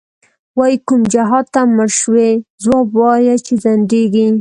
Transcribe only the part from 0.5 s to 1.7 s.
وایې کوم جهادته